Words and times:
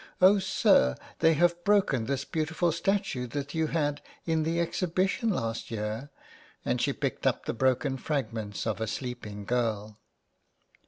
Oh, 0.19 0.39
sir, 0.39 0.95
they 1.19 1.35
have 1.35 1.63
broken 1.63 2.05
this 2.07 2.25
beautiful 2.25 2.71
statue 2.71 3.27
that 3.27 3.53
you 3.53 3.67
had 3.67 4.01
in 4.25 4.41
the 4.41 4.59
Exhibition 4.59 5.29
last 5.29 5.69
year," 5.69 6.09
and 6.65 6.81
she 6.81 6.91
picked 6.91 7.27
up 7.27 7.45
the 7.45 7.53
broken 7.53 7.97
fragments 7.97 8.65
of 8.65 8.81
a 8.81 8.87
sleeping 8.87 9.45
girl. 9.45 9.99